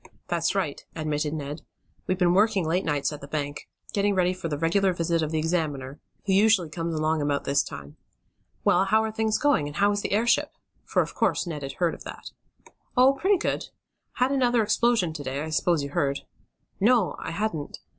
"That's 0.29 0.55
right," 0.55 0.83
admitted 0.95 1.31
Ned. 1.31 1.61
"We've 2.07 2.17
been 2.17 2.33
working 2.33 2.65
late 2.67 2.83
nights 2.85 3.13
at 3.13 3.21
the 3.21 3.27
bank. 3.27 3.69
Getting 3.93 4.15
ready 4.15 4.33
for 4.33 4.47
the 4.47 4.57
regular 4.57 4.93
visit 4.93 5.21
of 5.21 5.29
the 5.29 5.37
examiner, 5.37 5.99
who 6.25 6.33
usually 6.33 6.69
comes 6.71 6.95
along 6.95 7.21
about 7.21 7.43
this 7.43 7.61
time. 7.63 7.97
Well, 8.63 8.85
how 8.85 9.03
are 9.03 9.11
things 9.11 9.37
going; 9.37 9.67
and 9.67 9.75
how 9.75 9.91
is 9.91 10.01
the 10.01 10.13
airship?" 10.13 10.53
for, 10.85 11.03
of 11.03 11.13
course, 11.13 11.45
Ned 11.45 11.61
had 11.61 11.73
heard 11.73 11.93
of 11.93 12.03
that. 12.05 12.31
"Oh, 12.97 13.13
pretty 13.13 13.37
good. 13.37 13.67
Had 14.13 14.31
another 14.31 14.63
explosion 14.63 15.13
to 15.13 15.23
day, 15.23 15.43
I 15.43 15.51
s'pose 15.51 15.83
you 15.83 15.91
heard." 15.91 16.21
"No, 16.79 17.15
I 17.19 17.29
hadn't." 17.29 17.77